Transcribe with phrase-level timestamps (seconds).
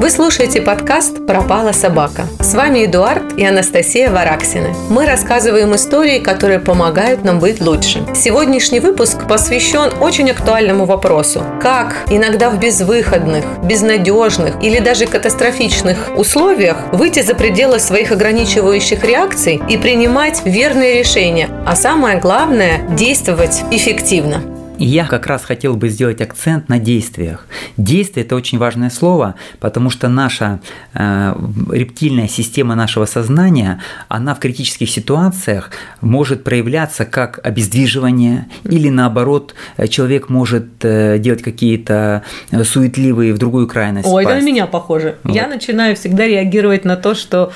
[0.00, 2.28] Вы слушаете подкаст «Пропала собака».
[2.38, 4.72] С вами Эдуард и Анастасия Вараксины.
[4.88, 8.06] Мы рассказываем истории, которые помогают нам быть лучше.
[8.14, 11.42] Сегодняшний выпуск посвящен очень актуальному вопросу.
[11.60, 19.60] Как иногда в безвыходных, безнадежных или даже катастрофичных условиях выйти за пределы своих ограничивающих реакций
[19.68, 24.57] и принимать верные решения, а самое главное– действовать эффективно.
[24.78, 27.46] И я как раз хотел бы сделать акцент на действиях.
[27.76, 30.60] Действие– это очень важное слово, потому что наша
[30.94, 31.34] э,
[31.70, 35.70] рептильная система нашего сознания, она в критических ситуациях
[36.00, 39.54] может проявляться как обездвиживание или наоборот
[39.88, 42.22] человек может э, делать какие-то
[42.64, 44.08] суетливые в другую крайность.
[44.08, 45.16] Ой, это на меня похоже.
[45.22, 45.34] Вот.
[45.34, 47.52] Я начинаю всегда реагировать на то, что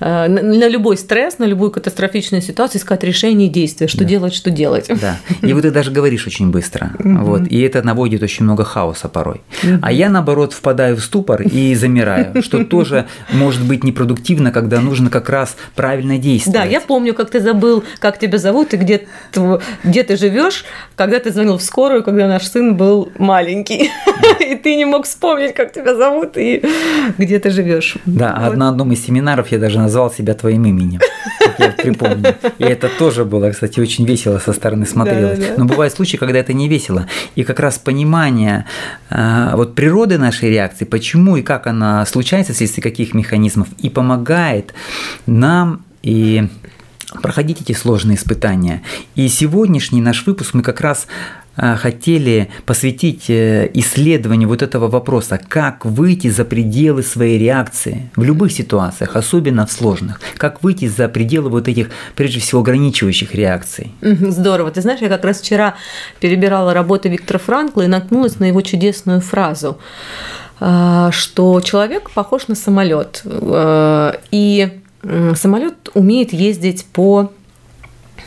[0.00, 4.04] э, на любой стресс, на любую катастрофичную ситуацию искать решение и действия, что да.
[4.04, 4.90] делать, что делать.
[5.00, 5.18] Да.
[5.42, 6.92] И вот ты даже говоришь очень быстро.
[6.98, 9.40] Вот, и это наводит очень много хаоса порой.
[9.82, 15.10] А я, наоборот, впадаю в ступор и замираю, что тоже может быть непродуктивно, когда нужно
[15.10, 16.60] как раз правильно действовать.
[16.60, 19.06] Да, я помню, как ты забыл, как тебя зовут и где,
[19.84, 20.64] где ты живешь,
[20.96, 23.90] когда ты звонил в скорую, когда наш сын был маленький.
[24.40, 26.62] И ты не мог вспомнить, как тебя зовут и
[27.18, 27.96] где ты живешь.
[28.06, 28.56] Да, вот.
[28.56, 31.00] на одном из семинаров я даже назвал себя твоим именем,
[31.38, 32.36] как я припомню.
[32.58, 35.56] И это тоже было, кстати, очень весело со стороны смотрелось.
[35.56, 37.06] Но бывают случаи, когда это не весело.
[37.34, 38.66] И как раз понимание
[39.10, 44.74] э, вот природы нашей реакции, почему и как она случается, вследствие каких механизмов, и помогает
[45.26, 46.48] нам и
[47.22, 48.82] проходить эти сложные испытания.
[49.14, 55.40] И сегодняшний наш выпуск мы как раз а, хотели посвятить э, исследованию вот этого вопроса,
[55.48, 61.08] как выйти за пределы своей реакции в любых ситуациях, особенно в сложных, как выйти за
[61.08, 63.92] пределы вот этих, прежде всего, ограничивающих реакций.
[64.00, 64.70] Здорово.
[64.70, 65.74] Ты знаешь, я как раз вчера
[66.20, 69.78] перебирала работы Виктора Франкла и наткнулась на его чудесную фразу,
[70.60, 73.22] а, что человек похож на самолет.
[74.30, 74.68] И
[75.34, 77.32] самолет умеет ездить по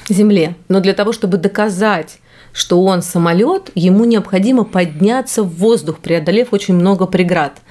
[0.10, 0.56] земле.
[0.70, 2.20] Но для того, чтобы доказать
[2.54, 7.62] что он самолет, ему необходимо подняться в воздух, преодолев очень много преград.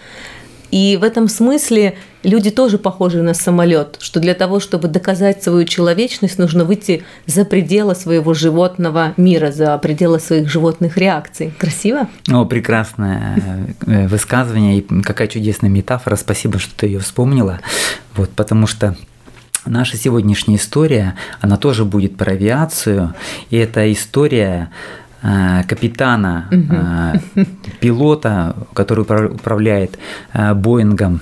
[0.70, 5.64] И в этом смысле люди тоже похожи на самолет, что для того, чтобы доказать свою
[5.64, 11.52] человечность, нужно выйти за пределы своего животного мира, за пределы своих животных реакций.
[11.58, 12.08] Красиво?
[12.30, 16.16] О, прекрасное э, высказывание и какая чудесная метафора.
[16.16, 17.60] Спасибо, что ты ее вспомнила.
[18.14, 18.96] Вот, потому что
[19.66, 23.14] Наша сегодняшняя история, она тоже будет про авиацию,
[23.50, 24.70] и это история
[25.22, 27.46] э, капитана, угу.
[27.80, 29.98] пилота, который управляет
[30.32, 31.20] э, Боингом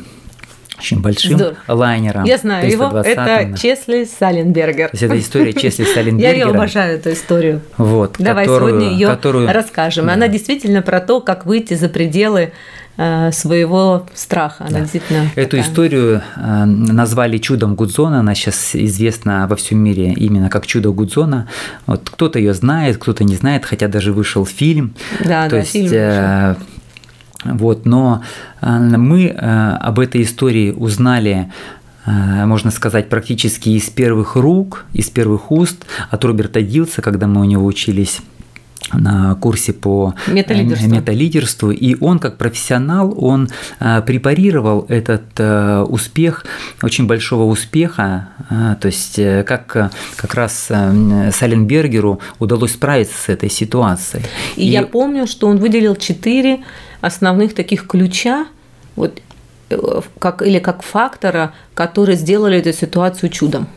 [0.79, 1.57] очень большим Здорово.
[1.67, 2.25] лайнером.
[2.25, 4.91] Я знаю его, это Чесли Саленбергер.
[4.91, 6.37] То есть это история Чесли Саленбергера.
[6.37, 7.63] Я ее обожаю, эту историю.
[7.77, 9.53] Вот, Давай которую, сегодня ее которую...
[9.53, 10.07] расскажем.
[10.07, 10.15] Да.
[10.15, 12.53] Она действительно про то, как выйти за пределы
[13.31, 14.65] своего страха.
[14.65, 14.81] Она да.
[14.81, 15.61] действительно Эту такая.
[15.61, 18.21] историю э, назвали чудом Гудзона.
[18.21, 21.47] Она сейчас известна во всем мире именно как чудо Гудзона.
[21.87, 24.95] Вот кто-то ее знает, кто-то не знает, хотя даже вышел фильм.
[25.25, 26.57] Да, То да, есть, фильм э,
[27.45, 28.23] Вот, но
[28.61, 31.53] мы об этой истории узнали
[32.07, 37.45] можно сказать, практически из первых рук, из первых уст от Роберта Дилса, когда мы у
[37.45, 38.21] него учились
[38.93, 40.89] на курсе по э, металлидерству.
[40.89, 43.49] металлидерству, и он как профессионал, он
[43.81, 46.45] э, препарировал этот э, успех,
[46.83, 49.17] очень большого успеха, то есть
[49.47, 54.25] как как раз Саленбергеру удалось справиться с этой ситуацией.
[54.57, 56.61] И, и я помню, что он выделил четыре
[57.01, 58.47] основных таких ключа,
[58.97, 59.21] вот,
[60.19, 63.69] как, или как фактора, которые сделали эту ситуацию чудом.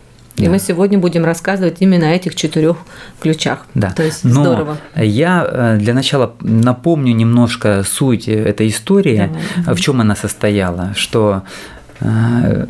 [0.41, 0.51] И да.
[0.51, 2.77] мы сегодня будем рассказывать именно о этих четырех
[3.19, 3.65] ключах.
[3.75, 3.91] Да.
[3.91, 4.77] То есть Но здорово.
[4.95, 9.75] Я э, для начала напомню немножко суть этой истории, Давай.
[9.75, 11.43] в чем она состояла, что
[11.99, 12.65] э,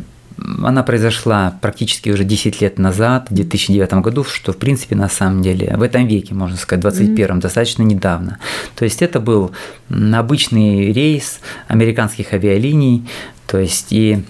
[0.64, 5.42] она произошла практически уже 10 лет назад, в 2009 году, что в принципе на самом
[5.42, 7.40] деле в этом веке, можно сказать, 21 mm-hmm.
[7.40, 8.40] достаточно недавно.
[8.76, 9.52] То есть это был
[9.90, 13.08] обычный рейс американских авиалиний,
[13.48, 14.24] то есть и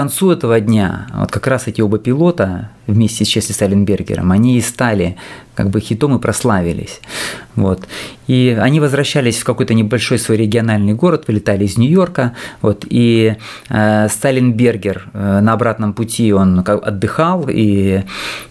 [0.00, 4.62] концу этого дня вот как раз эти оба пилота вместе с Чесли Саленбергером, они и
[4.62, 5.16] стали
[5.54, 7.02] как бы хитом и прославились.
[7.54, 7.86] Вот.
[8.26, 12.32] И они возвращались в какой-то небольшой свой региональный город, вылетали из Нью-Йорка,
[12.62, 13.36] вот, и
[13.68, 18.04] э, Сталенбергер э, на обратном пути он отдыхал, и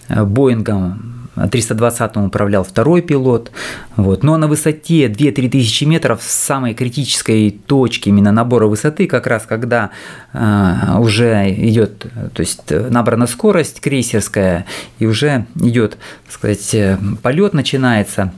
[0.08, 3.50] э, Боингом 320-м управлял второй пилот.
[3.96, 4.22] Вот.
[4.22, 9.44] Но на высоте 2-3 тысячи метров, с самой критической точки именно набора высоты, как раз
[9.46, 9.90] когда
[10.32, 14.66] э, уже идет, то есть набрана скорость крейсерская,
[14.98, 16.76] и уже идет, так сказать,
[17.22, 18.32] полет начинается,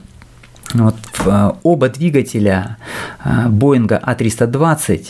[0.73, 0.95] вот,
[1.63, 2.77] оба двигателя
[3.23, 5.07] Боинга А320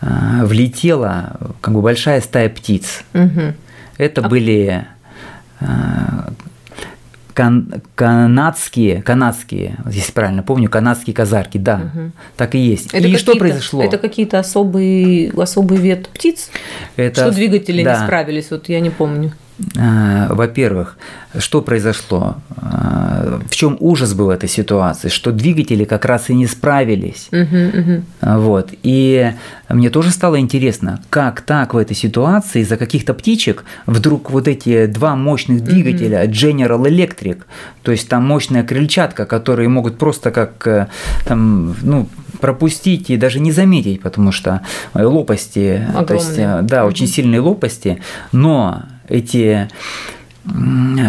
[0.00, 3.02] влетела как бы большая стая птиц.
[3.14, 3.54] Угу.
[3.98, 4.28] Это а...
[4.28, 4.86] были
[7.36, 12.10] кан канадские, канадские, если правильно помню, канадские казарки, да, угу.
[12.34, 12.94] так и есть.
[12.94, 13.84] Это и что произошло?
[13.84, 16.48] Это какие-то особые, особый вид птиц?
[16.96, 17.92] Это, что двигатели да.
[17.92, 19.32] не справились, вот я не помню.
[19.78, 20.98] А, во-первых,
[21.38, 22.36] что произошло?
[22.56, 25.08] А, в чем ужас был этой ситуации?
[25.08, 27.28] Что двигатели как раз и не справились.
[27.30, 28.38] Uh-huh, uh-huh.
[28.38, 28.70] Вот.
[28.82, 29.32] И
[29.68, 34.86] мне тоже стало интересно, как так в этой ситуации из-за каких-то птичек вдруг вот эти
[34.86, 36.30] два мощных двигателя uh-huh.
[36.30, 37.42] General Electric,
[37.82, 40.88] то есть там мощная крыльчатка, которые могут просто как э,
[41.24, 42.08] там, ну,
[42.40, 44.62] пропустить и даже не заметить, потому что
[44.94, 46.06] лопасти, Огромные.
[46.06, 48.00] то есть, э, да, очень сильные лопасти,
[48.32, 49.68] но эти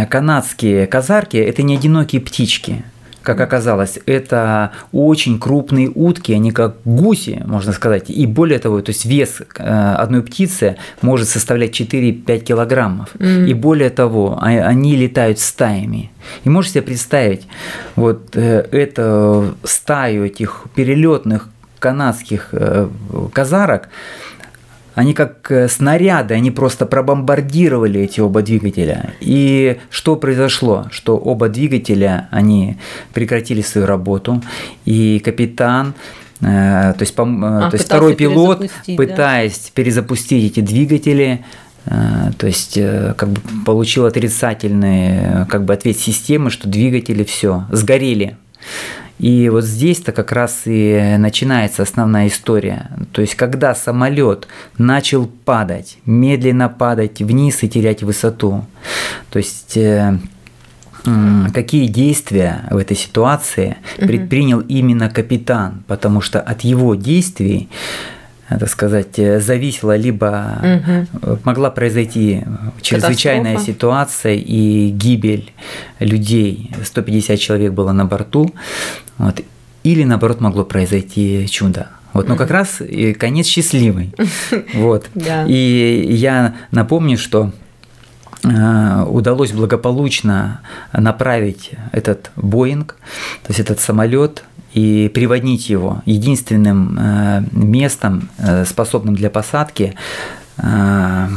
[0.09, 2.83] канадские казарки– это не одинокие птички,
[3.27, 8.09] как оказалось, это очень крупные утки, они как гуси, можно сказать.
[8.09, 13.09] И более того, то есть вес э, одной птицы может составлять 4-5 килограммов.
[13.15, 13.49] Mm-hmm.
[13.49, 16.09] И более того, а, они летают стаями.
[16.45, 17.47] И можете себе представить,
[17.97, 22.87] вот э, эту стаю этих перелетных канадских э,
[23.33, 23.89] казарок,
[24.97, 29.13] они как э, снаряды, они просто пробомбардировали эти оба двигателя.
[29.19, 30.87] И что произошло?
[30.89, 32.77] Что оба двигателя, они
[33.13, 34.41] прекратили свою работу,
[34.85, 35.93] и капитан
[36.41, 39.71] э, то есть, э, а, то есть второй пилот, пытаясь да?
[39.75, 41.45] перезапустить эти двигатели,
[41.85, 42.73] то есть
[43.15, 48.35] как бы получил отрицательный как бы ответ системы, что двигатели все сгорели.
[49.19, 52.91] И вот здесь-то как раз и начинается основная история.
[53.11, 54.47] То есть, когда самолет
[54.77, 58.65] начал падать, медленно падать вниз и терять высоту,
[59.31, 60.19] то есть э,
[61.53, 67.69] какие действия в этой ситуации предпринял именно капитан, потому что от его действий
[68.49, 70.61] так сказать, э, зависела либо
[71.21, 71.39] угу.
[71.43, 72.43] могла произойти
[72.81, 73.71] чрезвычайная Катастрофа.
[73.71, 75.51] ситуация и гибель
[75.99, 76.71] людей.
[76.83, 78.49] 150 человек было на борту.
[79.17, 79.41] Вот,
[79.83, 81.89] или наоборот могло произойти чудо.
[82.13, 82.81] Вот, но как раз
[83.19, 84.13] конец счастливый.
[84.73, 85.09] Вот.
[85.47, 87.51] И я напомню, что
[88.43, 90.61] э, удалось благополучно
[90.93, 92.95] направить этот Боинг,
[93.43, 94.43] то есть этот самолет
[94.77, 99.95] и приводить его единственным э, местом, э, способным для посадки,
[100.57, 101.27] э,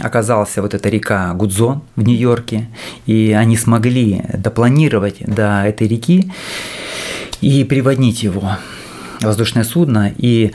[0.00, 2.68] оказался вот эта река Гудзон в Нью-Йорке,
[3.06, 6.32] и они смогли допланировать до этой реки
[7.40, 8.58] и приводить его
[9.20, 10.50] воздушное судно, и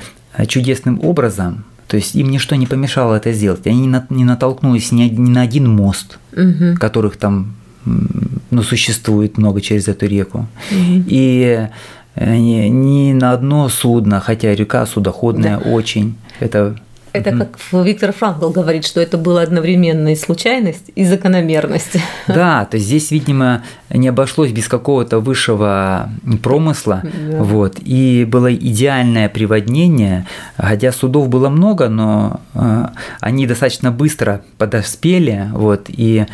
[0.48, 5.42] чудесным образом, то есть им ничто не помешало это сделать, они не натолкнулись ни на
[5.44, 6.76] один мост, угу.
[6.78, 10.48] которых там ну, существует много через эту реку.
[10.72, 11.04] Угу.
[11.08, 11.70] И
[12.18, 15.70] Э, ни, ни на одно судно, хотя река судоходная да.
[15.70, 16.18] очень.
[16.40, 16.76] Это
[17.14, 21.98] это как Виктор Франкл говорит, что это было одновременно и случайность, и закономерность.
[22.28, 26.10] Да, то есть здесь, видимо, не обошлось без какого-то высшего
[26.44, 27.02] промысла.
[27.04, 27.44] Да.
[27.44, 30.28] Вот, и было идеальное приводнение,
[30.58, 32.88] хотя судов было много, но э,
[33.22, 36.26] они достаточно быстро подоспели, вот, и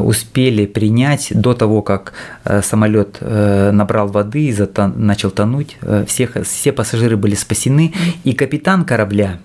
[0.00, 2.12] успели принять до того, как
[2.44, 4.56] э, самолет э, набрал воды и
[4.96, 5.78] начал тонуть.
[6.06, 7.94] Всех, все пассажиры были спасены,
[8.24, 9.38] и капитан корабля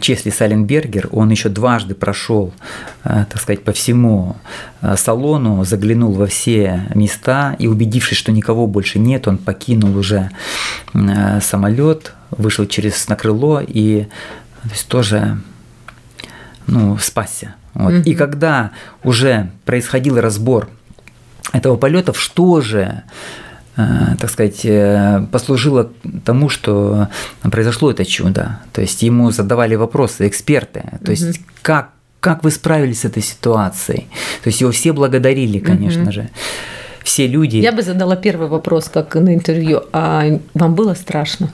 [0.00, 2.54] Чесли Саленбергер, он еще дважды прошел,
[3.02, 4.36] так сказать, по всему
[4.96, 10.30] салону, заглянул во все места и, убедившись, что никого больше нет, он покинул уже
[11.42, 14.06] самолет, вышел через на крыло и
[14.66, 15.38] то есть, тоже
[16.66, 17.54] ну, спасся.
[17.76, 17.92] Вот.
[17.92, 18.04] Mm-hmm.
[18.04, 18.70] И когда
[19.04, 20.68] уже происходил разбор
[21.52, 23.02] этого полета, что же
[23.76, 23.82] э,
[24.18, 25.90] так сказать, э, послужило
[26.24, 27.08] тому, что
[27.42, 28.60] произошло это чудо.
[28.72, 31.44] То есть ему задавали вопросы эксперты, то есть mm-hmm.
[31.62, 34.08] как как вы справились с этой ситуацией?
[34.42, 36.12] То есть его все благодарили, конечно mm-hmm.
[36.12, 36.30] же
[37.06, 37.58] все люди...
[37.58, 41.52] Я бы задала первый вопрос, как на интервью, а вам было страшно?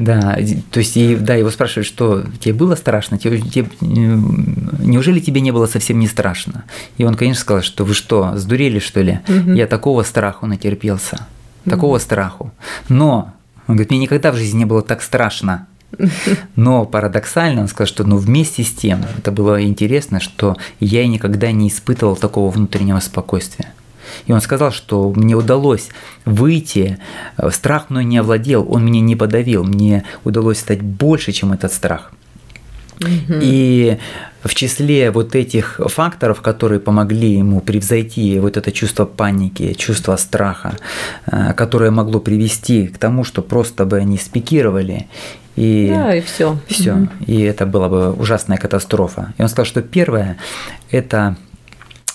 [0.00, 0.36] Да,
[0.70, 5.66] то есть, да, его спрашивают, что тебе было страшно, тебе, тебе, неужели тебе не было
[5.66, 6.64] совсем не страшно?
[6.96, 9.20] И он, конечно, сказал, что вы что, сдурели, что ли?
[9.46, 11.26] Я такого страху натерпелся,
[11.64, 12.50] такого страху.
[12.88, 13.32] Но,
[13.68, 15.68] он говорит, мне никогда в жизни не было так страшно,
[16.56, 21.52] но парадоксально он сказал, что ну, вместе с тем, это было интересно, что я никогда
[21.52, 23.72] не испытывал такого внутреннего спокойствия.
[24.26, 25.88] И он сказал, что мне удалось
[26.24, 26.98] выйти,
[27.36, 31.72] э, страх мной не овладел, он меня не подавил, мне удалось стать больше, чем этот
[31.72, 32.12] страх.
[33.42, 33.98] И
[34.42, 40.76] в числе вот этих факторов, которые помогли ему превзойти вот это чувство паники, чувство страха,
[41.26, 45.08] э, которое могло привести к тому, что просто бы они спикировали
[45.56, 46.58] и, да, и все.
[46.68, 46.92] Все.
[46.92, 47.08] Угу.
[47.26, 49.34] И это была бы ужасная катастрофа.
[49.38, 50.36] И он сказал, что первое–
[50.90, 51.36] это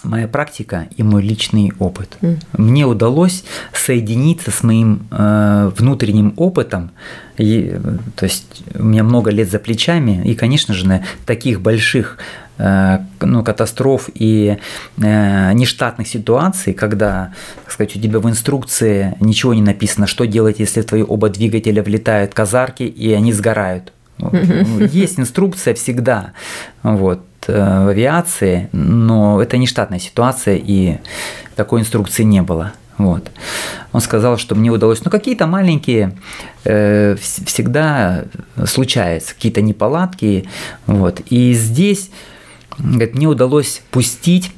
[0.03, 2.18] моя практика и мой личный опыт.
[2.22, 2.38] Mm.
[2.58, 6.91] Мне удалось соединиться с моим э, внутренним опытом.
[7.38, 7.77] И,
[8.15, 12.18] то есть у меня много лет за плечами, и, конечно же, на таких больших
[12.58, 14.58] э, ну, катастроф и
[14.98, 20.60] э, нештатных ситуаций, когда, так сказать, у тебя в инструкции ничего не написано, что делать,
[20.60, 23.94] если в твои оба двигателя влетают казарки и они сгорают.
[24.91, 26.34] Есть инструкция всегда.
[26.84, 27.24] Вот.
[27.50, 30.98] Э, в авиации, но это не штатная ситуация, и
[31.56, 32.74] такой инструкции не было.
[32.98, 33.32] Вот.
[33.91, 36.18] Он сказал, что мне удалось, ну какие-то маленькие
[36.65, 38.25] э, всегда
[38.65, 40.48] случаются, какие-то неполадки,
[40.86, 41.22] вот.
[41.29, 42.12] И здесь,
[42.77, 44.51] говорит, мне удалось пустить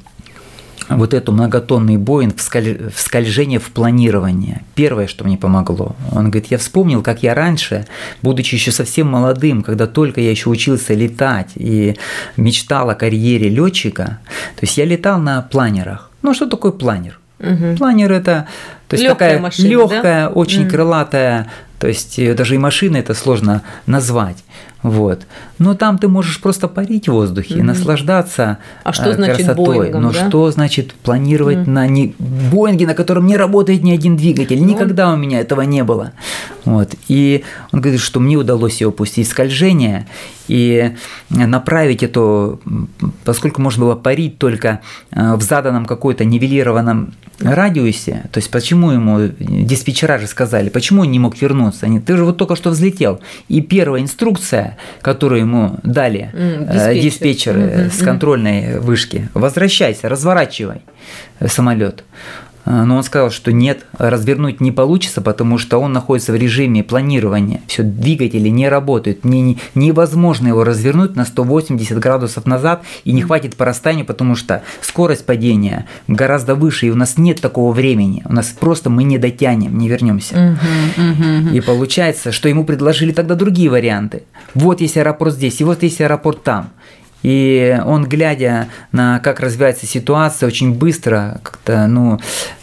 [0.88, 2.90] вот эту многотонный Боинг в, сколь...
[2.94, 4.62] в скольжение в планирование.
[4.74, 5.96] Первое, что мне помогло.
[6.10, 7.86] Он говорит, я вспомнил, как я раньше,
[8.22, 11.96] будучи еще совсем молодым, когда только я еще учился летать и
[12.36, 14.18] мечтал о карьере летчика,
[14.56, 16.10] то есть я летал на планерах.
[16.22, 17.18] Ну, что такое планер?
[17.40, 17.76] Угу.
[17.76, 18.46] Планер это
[18.92, 20.28] то есть легкая такая машина, легкая, да?
[20.28, 20.70] очень mm.
[20.70, 21.50] крылатая,
[21.82, 24.36] то есть даже и машина это сложно назвать.
[24.84, 25.26] Вот.
[25.58, 27.64] Но там ты можешь просто парить в воздухе, mm-hmm.
[27.64, 29.78] наслаждаться а что э, значит красотой.
[29.78, 30.28] Боингом, Но да?
[30.28, 31.70] что значит планировать mm-hmm.
[31.70, 32.14] на не...
[32.20, 34.58] Боинге, на котором не работает ни один двигатель?
[34.58, 34.64] Mm-hmm.
[34.64, 36.12] Никогда у меня этого не было.
[36.64, 36.94] Вот.
[37.08, 40.06] И он говорит, что мне удалось его пустить скольжение
[40.46, 40.94] и
[41.30, 42.58] направить это,
[43.24, 49.28] поскольку можно было парить только э, в заданном какой-то нивелированном радиусе, то есть почему ему
[49.38, 51.86] диспетчера же сказали, почему он не мог вернуться?
[51.86, 53.20] Они, ты же вот только что взлетел.
[53.48, 57.90] И первая инструкция, которую ему дали mm, диспетчеры mm-hmm.
[57.92, 60.82] с контрольной вышки, возвращайся, разворачивай
[61.46, 62.04] самолет.
[62.64, 66.84] А, но он сказал, что нет, развернуть не получится, потому что он находится в режиме
[66.84, 67.60] планирования.
[67.66, 69.24] Все, двигатели не работают.
[69.24, 74.62] Не, невозможно его развернуть на 180 градусов назад и не хватит по расстоянию, потому что
[74.80, 78.22] скорость падения гораздо выше, и у нас нет такого времени.
[78.24, 80.34] У нас просто мы не дотянем, не вернемся.
[80.34, 80.56] Uh-huh,
[80.96, 81.56] uh-huh.
[81.56, 84.22] И получается, что ему предложили тогда другие варианты.
[84.54, 86.70] Вот есть аэропорт здесь, и вот есть аэропорт там.
[87.22, 92.18] И он, глядя на как развивается ситуация, очень быстро как-то, ну,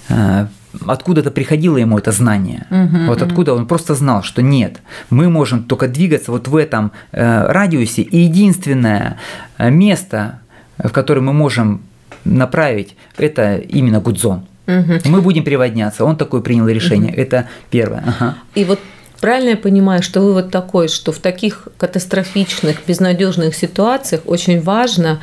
[0.10, 0.48] э,
[0.86, 2.66] откуда-то приходило ему это знание.
[2.70, 6.92] Uh-huh, вот откуда он просто знал, что нет, мы можем только двигаться вот в этом
[7.12, 9.18] э, радиусе, и единственное
[9.58, 10.40] э, место,
[10.78, 11.82] в которое мы можем
[12.26, 14.46] направить, это именно Гудзон.
[14.68, 15.02] Uh-huh.
[15.06, 16.06] Мы будем приводняться.
[16.06, 17.12] Он такое принял решение.
[17.12, 17.22] Uh-huh.
[17.22, 18.04] Это первое.
[18.06, 18.36] Ага.
[18.54, 18.80] И вот
[19.22, 25.22] Правильно я понимаю, что вывод такой, что в таких катастрофичных, безнадежных ситуациях очень важно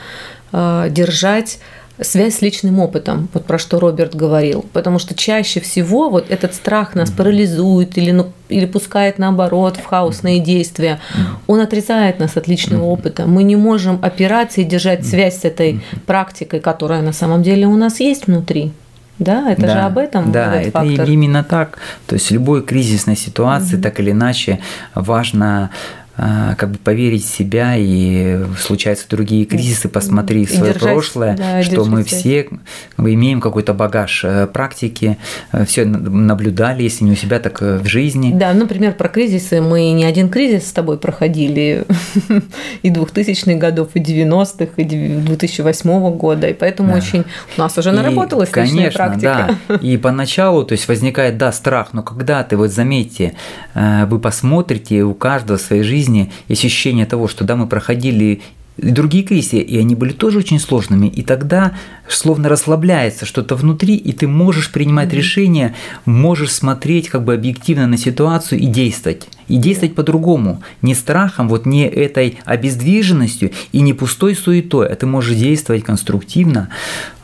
[0.53, 1.59] э, держать
[2.01, 6.55] связь с личным опытом, вот про что Роберт говорил, потому что чаще всего вот этот
[6.55, 11.01] страх нас парализует или, ну, или пускает наоборот в хаосные действия,
[11.47, 13.27] он отрезает нас от личного опыта.
[13.27, 17.77] Мы не можем опираться и держать связь с этой практикой, которая на самом деле у
[17.77, 18.73] нас есть внутри.
[19.19, 20.31] Да, это да, же об этом.
[20.33, 21.09] Да, это фактор.
[21.09, 21.79] именно так.
[22.07, 23.83] То есть любой кризисной ситуации, угу.
[23.83, 24.61] так или иначе,
[24.95, 25.71] важно
[26.17, 31.63] как бы поверить в себя и случаются другие кризисы, посмотри и свое держать, прошлое, да,
[31.63, 35.19] что мы все как бы, имеем какой-то багаж э, практики,
[35.53, 38.33] э, все наблюдали, если не у себя, так э, в жизни.
[38.35, 41.85] Да, например, про кризисы мы не один кризис с тобой проходили
[42.83, 46.97] и 2000-х годов, и 90-х, и 2008 года, и поэтому да.
[46.97, 47.25] очень
[47.57, 49.57] у нас уже наработалась и, конечно, практика.
[49.69, 49.75] Да.
[49.77, 53.35] И поначалу, то есть возникает, да, страх, но когда ты, вот заметьте,
[53.75, 58.41] вы посмотрите, у каждого в своей жизни жизни есть ощущение того, что да, мы проходили
[58.79, 61.07] и другие кризисы, и они были тоже очень сложными.
[61.07, 61.73] И тогда
[62.09, 65.17] словно расслабляется что-то внутри, и ты можешь принимать mm-hmm.
[65.17, 69.29] решения, можешь смотреть как бы объективно на ситуацию и действовать.
[69.49, 70.61] И действовать по-другому.
[70.83, 76.69] Не страхом, вот не этой обездвиженностью и не пустой суетой, а ты можешь действовать конструктивно.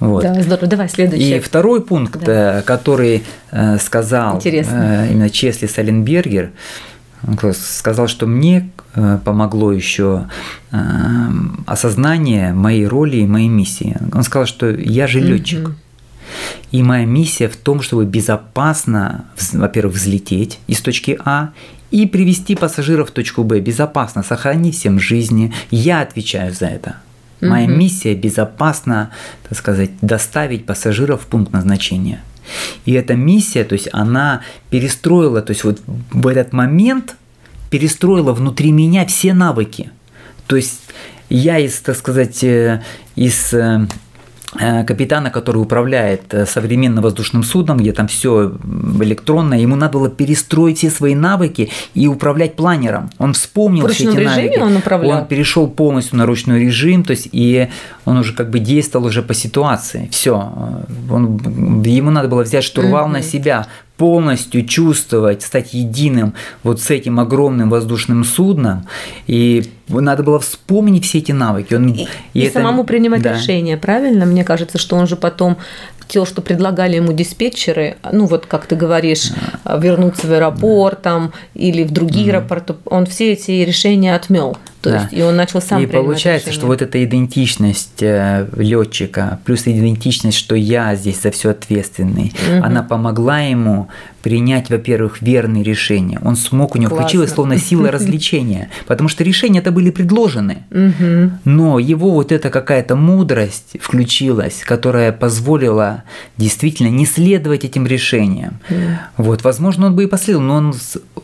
[0.00, 0.22] Вот.
[0.22, 0.66] Да, здорово.
[0.68, 1.36] Давай следующий.
[1.36, 2.60] И второй пункт, да.
[2.60, 5.04] Э, который э, сказал Интересно.
[5.06, 6.52] Э, именно Чесли Саленбергер,
[7.52, 10.28] сказал, что мне э, помогло еще
[10.70, 10.78] э,
[11.66, 13.96] осознание моей роли и моей миссии.
[14.12, 15.70] Он сказал, что я же летчик.
[16.70, 21.50] И моя миссия в том, чтобы безопасно, во-первых, взлететь из точки А
[21.90, 25.52] и привести пассажиров в точку Б безопасно, сохранить всем жизни.
[25.70, 26.96] Я отвечаю за это.
[27.42, 29.10] Моя миссия безопасно,
[29.48, 32.22] так сказать, доставить пассажиров в пункт назначения.
[32.84, 35.80] И эта миссия, то есть она перестроила, то есть вот
[36.10, 37.16] в этот момент
[37.70, 39.90] перестроила внутри меня все навыки.
[40.46, 40.80] То есть
[41.30, 42.82] я из, так сказать, э,
[43.16, 43.86] из э,
[44.52, 48.52] капитана, который управляет э, современным воздушным судном, где там все
[49.00, 53.10] электронно, ему надо было перестроить все свои навыки и управлять планером.
[53.18, 54.58] Он вспомнил все эти навыки.
[54.58, 55.20] Он, управлял?
[55.20, 57.68] он перешел полностью на ручной режим, то есть и
[58.04, 60.08] он уже как бы действовал уже по ситуации.
[60.10, 60.52] Все,
[61.10, 63.12] он, ему надо было взять штурвал mm-hmm.
[63.12, 63.66] на себя,
[63.96, 68.86] полностью чувствовать, стать единым вот с этим огромным воздушным судном.
[69.26, 71.74] И надо было вспомнить все эти навыки.
[71.74, 72.02] Он, и
[72.34, 73.34] и, и это, самому принимать да.
[73.34, 74.26] решения, правильно?
[74.26, 75.58] Мне кажется, что он же потом
[76.12, 79.30] то, что предлагали ему диспетчеры, ну вот как ты говоришь,
[79.64, 84.56] вернуться в аэропорт там или в другие mm аэропорты, он все эти решения отмел.
[84.82, 85.02] То да.
[85.02, 86.52] есть, и он начал сам И получается, решение.
[86.52, 92.64] что вот эта идентичность э, летчика, плюс идентичность, что я здесь за все ответственный, угу.
[92.64, 93.88] она помогла ему
[94.22, 96.18] принять, во-первых, верные решения.
[96.22, 97.06] Он смог, у него Классно.
[97.06, 100.58] включилась словно сила развлечения, потому что решения это были предложены.
[100.70, 101.32] Угу.
[101.44, 106.04] Но его вот эта какая-то мудрость включилась, которая позволила
[106.36, 108.60] действительно не следовать этим решениям.
[108.70, 108.78] Угу.
[109.18, 110.74] Вот, возможно, он бы и последовал, но он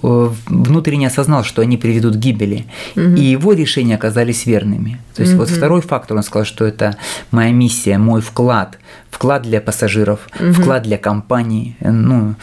[0.03, 2.67] э, внутренне осознал, что они приведут к гибели.
[2.97, 3.15] Угу.
[3.17, 4.99] И его решения оказались верными.
[5.15, 6.97] То есть вот второй фактор, он сказал, что это
[7.31, 8.79] моя миссия, мой вклад,
[9.11, 10.53] вклад для пассажиров, угу.
[10.53, 12.35] вклад для компании, ну,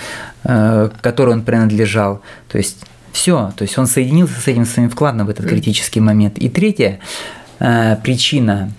[0.47, 2.21] Э, которой он принадлежал.
[2.49, 6.37] То есть все, то есть он соединился с этим своим вкладом в этот критический момент.
[6.37, 6.99] И третья
[7.57, 8.71] э, причина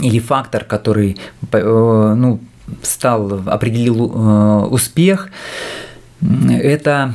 [0.00, 1.16] или фактор, который
[1.50, 2.38] э, ну,
[2.82, 5.30] стал, определил успех,
[6.48, 7.14] это,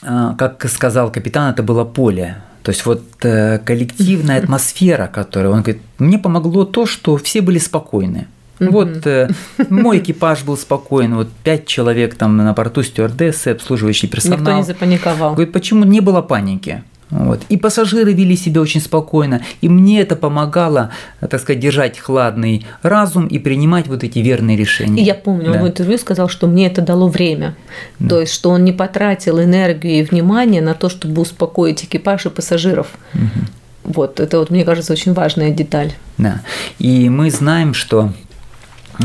[0.00, 2.42] как сказал капитан, это было поле.
[2.62, 8.26] То есть вот коллективная атмосфера, которая, он говорит, мне помогло то, что все были спокойны.
[8.60, 8.70] Mm-hmm.
[8.70, 9.30] Вот э,
[9.70, 14.38] мой экипаж был спокоен, вот пять человек там на борту, стюардессы, обслуживающий персонал.
[14.38, 15.32] Никто не запаниковал.
[15.32, 16.84] Говорит, почему не было паники?
[17.10, 17.40] Вот.
[17.48, 20.90] И пассажиры вели себя очень спокойно, и мне это помогало,
[21.20, 25.02] так сказать, держать хладный разум и принимать вот эти верные решения.
[25.02, 25.58] И я помню, да.
[25.58, 27.56] он в интервью сказал, что мне это дало время,
[27.98, 28.10] да.
[28.10, 32.30] то есть, что он не потратил энергию и внимание на то, чтобы успокоить экипаж и
[32.30, 32.86] пассажиров.
[33.14, 33.92] Угу.
[33.92, 35.92] Вот, это вот, мне кажется, очень важная деталь.
[36.16, 36.42] Да,
[36.78, 38.12] и мы знаем, что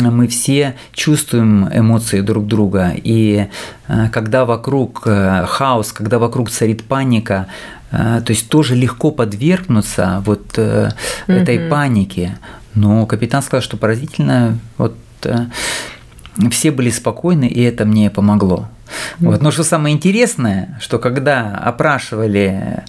[0.02, 2.94] мы все чувствуем эмоции друг друга.
[2.96, 3.48] И
[3.88, 7.48] э, когда вокруг э, хаос, когда вокруг царит паника,
[7.92, 10.94] э, то есть тоже легко подвергнуться вот mm-hmm.
[11.28, 12.38] этой панике.
[12.74, 14.96] Но капитан сказал, что поразительно, вот
[16.52, 18.68] все были спокойны, и это мне помогло.
[19.20, 19.42] Вот.
[19.42, 22.84] Но что самое интересное, что когда опрашивали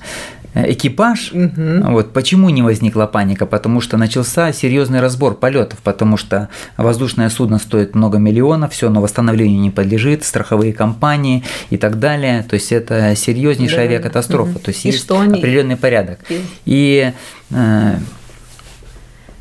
[0.57, 1.33] экипаж.
[1.33, 1.91] Угу.
[1.91, 3.47] Вот почему не возникла паника?
[3.47, 9.01] Потому что начался серьезный разбор полетов, потому что воздушное судно стоит много миллионов, все, но
[9.01, 12.45] восстановлению не подлежит, страховые компании и так далее.
[12.49, 13.95] То есть это серьезнейшая да.
[13.95, 14.53] авиакатастрофа.
[14.53, 14.59] Угу.
[14.61, 15.39] То есть и есть что они...
[15.39, 16.21] определенный порядок.
[16.65, 17.13] И,
[17.51, 17.95] э,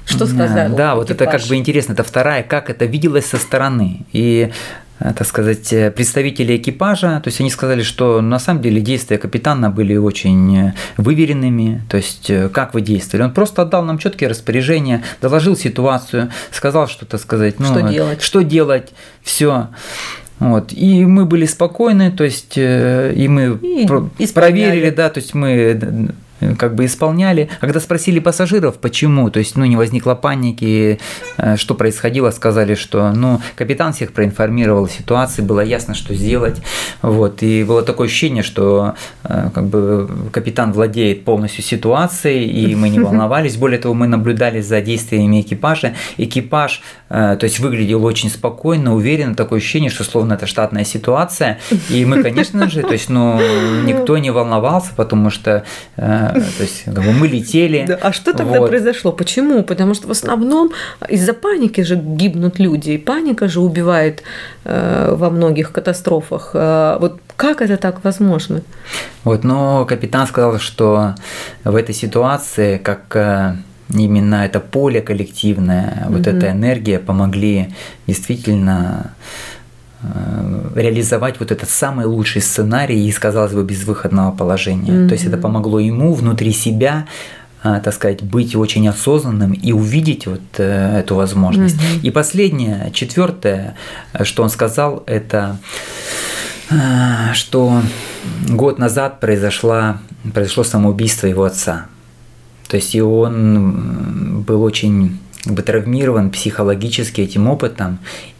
[0.05, 0.73] что сказали?
[0.75, 1.93] Да, вот это как бы интересно.
[1.93, 4.05] Это вторая, как это виделось со стороны.
[4.11, 8.81] И Э, так сказать, э, представители экипажа, то есть они сказали, что на самом деле
[8.81, 13.25] действия капитана были очень э, выверенными, то есть как вы действовали.
[13.25, 18.21] Он просто отдал нам четкие распоряжения, доложил ситуацию, сказал что, то сказать, ну, что делать,
[18.21, 19.67] что делать, все.
[20.39, 20.73] Вот.
[20.73, 23.57] И мы были спокойны, то есть и мы
[24.17, 26.24] и проверили, да, то есть мы Э,
[26.57, 27.49] как бы исполняли.
[27.59, 30.99] Когда спросили пассажиров, почему, то есть, ну, не возникло паники,
[31.37, 36.61] э, что происходило, сказали, что, ну, капитан всех проинформировал ситуации, было ясно, что сделать,
[37.01, 42.89] вот, и было такое ощущение, что, э, как бы, капитан владеет полностью ситуацией, и мы
[42.89, 48.95] не волновались, более того, мы наблюдали за действиями экипажа, экипаж, то есть, выглядел очень спокойно,
[48.95, 53.39] уверенно, такое ощущение, что, словно это штатная ситуация, и мы, конечно же, то есть, ну,
[53.83, 55.63] никто не волновался, потому что
[56.33, 57.85] то есть как бы, мы летели.
[57.87, 58.69] Да, а что тогда вот.
[58.69, 59.11] произошло?
[59.11, 59.63] Почему?
[59.63, 60.71] Потому что в основном
[61.09, 64.23] из-за паники же гибнут люди, и паника же убивает
[64.63, 66.51] э, во многих катастрофах.
[66.53, 68.61] Э, вот как это так возможно?
[69.23, 71.15] Вот, но капитан сказал, что
[71.63, 73.55] в этой ситуации, как э,
[73.89, 77.73] именно это поле коллективное, вот эта энергия помогли
[78.07, 79.11] действительно
[80.75, 84.91] реализовать вот этот самый лучший сценарий из, казалось бы, безвыходного положения.
[84.91, 85.07] Mm-hmm.
[85.07, 87.07] То есть это помогло ему внутри себя
[87.63, 91.77] э, так сказать, быть очень осознанным и увидеть вот э, эту возможность.
[91.77, 92.01] Mm-hmm.
[92.03, 93.75] И последнее, четвертое,
[94.23, 95.57] что он сказал, это
[97.33, 97.81] что
[98.49, 99.97] год назад произошло,
[100.33, 101.85] произошло самоубийство его отца.
[102.67, 107.99] То есть и он был очень как бы, травмирован психологически этим опытом,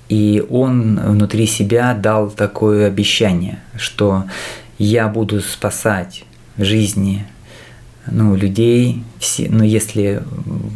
[0.10, 4.26] и он внутри себя дал такое обещание, что
[4.78, 6.26] я буду спасать
[6.58, 7.26] жизни
[8.08, 10.22] ну, людей, все, ну, если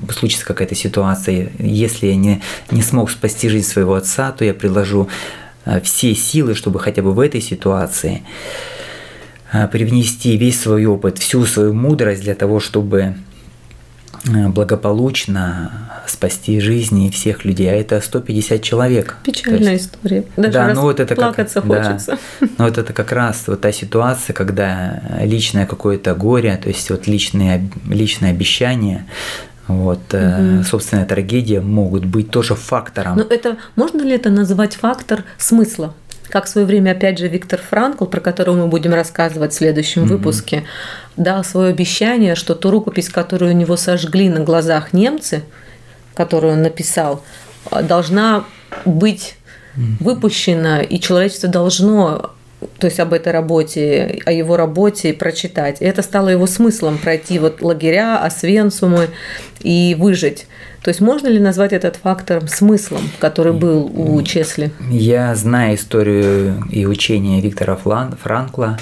[0.10, 5.08] случится какая-то ситуация, если я не, не смог спасти жизнь своего отца, то я приложу
[5.65, 8.24] э, все силы, чтобы хотя бы в этой ситуации
[9.54, 13.15] э, привнести весь свой опыт, всю свою мудрость для того, чтобы
[14.50, 15.72] благополучно
[16.08, 19.18] спасти жизни всех людей, а это 150 человек.
[19.24, 20.24] Печальная есть, история.
[20.38, 22.18] Даже да, ну вот это плакаться как, хочется.
[22.39, 26.89] Да, ну вот это как раз вот та ситуация, когда личное какое-то горе, то есть
[26.89, 29.06] вот личные, личное обещание,
[29.68, 30.63] вот, угу.
[30.63, 33.18] собственная трагедия могут быть тоже фактором.
[33.18, 35.94] Но это можно ли это назвать фактор смысла?
[36.30, 40.04] Как в свое время, опять же, Виктор Франкл, про которого мы будем рассказывать в следующем
[40.04, 40.13] угу.
[40.13, 40.63] выпуске,
[41.18, 45.44] дал свое обещание, что ту рукопись, которую у него сожгли на глазах немцы,
[46.15, 47.24] которую он написал,
[47.72, 48.46] должна
[48.86, 49.36] быть
[50.00, 52.32] выпущена, и человечество должно
[52.78, 55.82] то есть об этой работе, о его работе прочитать.
[55.82, 59.10] И это стало его смыслом пройти вот лагеря, освенцумы
[59.62, 60.48] и выжить.
[60.82, 64.72] То есть можно ли назвать этот фактором смыслом, который был у Чесли?
[64.89, 68.78] Я знаю историю и учение Виктора Франкла,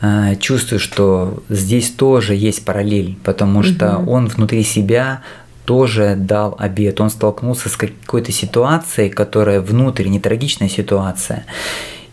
[0.00, 4.12] э, чувствую, что здесь тоже есть параллель, потому что угу.
[4.12, 5.22] он внутри себя
[5.64, 7.00] тоже дал обед.
[7.00, 11.44] Он столкнулся с какой-то ситуацией, которая внутренне трагичная ситуация.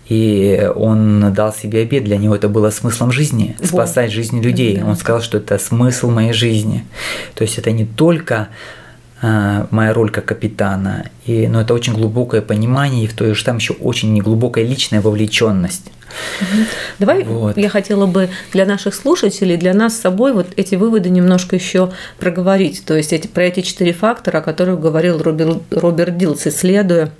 [0.09, 4.81] И он дал себе обед, для него это было смыслом жизни, спасать жизни людей.
[4.81, 6.85] Он сказал, что это смысл моей жизни.
[7.35, 8.47] То есть это не только
[9.21, 13.43] а, моя роль как капитана, и, но это очень глубокое понимание, и в той же
[13.43, 15.91] там еще очень неглубокая личная вовлеченность.
[16.99, 17.57] Давай вот.
[17.57, 21.91] я хотела бы для наших слушателей, для нас с собой вот эти выводы немножко еще
[22.19, 22.85] проговорить.
[22.85, 27.11] То есть эти, про эти четыре фактора, о которых говорил Роберт, Роберт Дилс, исследуя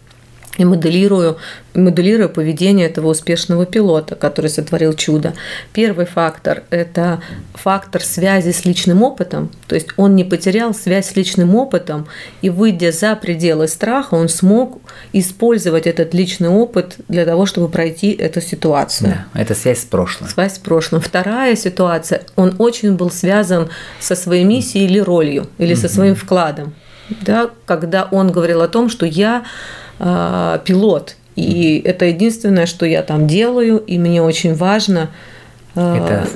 [0.58, 1.38] и моделирую,
[1.74, 5.34] моделирую поведение этого успешного пилота, который сотворил чудо.
[5.74, 7.22] Первый фактор– это
[7.54, 12.08] фактор связи с личным опытом, то есть он не потерял связь с личным опытом,
[12.42, 14.82] и выйдя за пределы страха, он смог
[15.14, 19.10] использовать этот личный опыт для того, чтобы пройти эту ситуацию.
[19.34, 20.30] Да, это связь с прошлым.
[20.30, 21.02] Связь с прошлым.
[21.02, 26.74] Вторая ситуация, он очень был связан со своей миссией или ролью, или со своим вкладом.
[27.22, 29.46] Да, когда он говорил о том, что я
[30.00, 31.16] э, пилот.
[31.36, 35.10] И это единственное, что я там делаю, и мне очень важно.
[35.76, 36.28] Э, это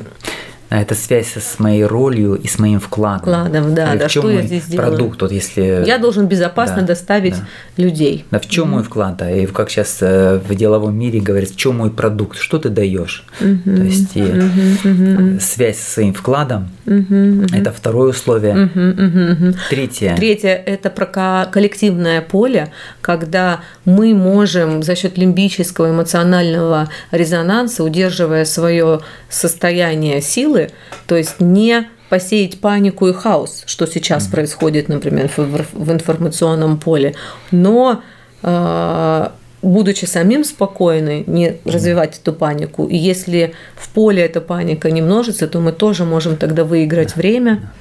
[0.71, 3.19] а это связь с моей ролью и с моим вкладом.
[3.19, 4.08] Вкладом, да, да.
[4.08, 4.88] что я здесь делаю?
[4.88, 5.84] Продукт, вот если.
[5.86, 7.84] Я должен безопасно да, доставить да.
[7.84, 8.24] людей.
[8.32, 9.17] Да, в чем mm мой вклад?
[9.17, 12.69] Да, и как сейчас э, в деловом мире говорят, в чем мой продукт, что ты
[12.69, 13.26] даешь?
[13.41, 13.76] Mm-hmm.
[13.76, 14.84] То есть mm-hmm.
[14.84, 15.39] Mm-hmm.
[15.41, 16.69] связь со своим вкладом.
[16.86, 17.54] Mm-hmm.
[17.54, 18.54] Это второе условие.
[18.54, 18.95] Mm-hmm.
[18.95, 19.56] Mm-hmm.
[19.69, 20.15] Третье.
[20.15, 29.01] Третье это про коллективное поле, когда мы можем за счет лимбического эмоционального резонанса, удерживая свое
[29.29, 30.71] состояние силы,
[31.07, 34.31] то есть не посеять панику и хаос, что сейчас mm-hmm.
[34.31, 37.15] происходит, например, в, в информационном поле,
[37.51, 38.01] но
[38.43, 39.27] э,
[39.61, 42.85] будучи самим спокойны, не развивать эту панику.
[42.85, 47.71] И если в поле эта паника не множится, то мы тоже можем тогда выиграть время